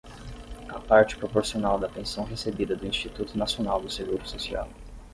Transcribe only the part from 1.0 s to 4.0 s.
proporcional da pensão recebida do Instituto Nacional do